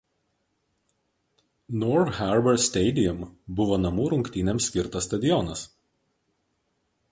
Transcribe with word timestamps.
North 1.83 2.21
Harbour 2.21 2.57
Stadium 2.63 3.21
buvo 3.61 3.79
namų 3.83 4.09
rungtynėms 4.15 4.71
skirtas 4.73 5.09
stadionas. 5.11 5.65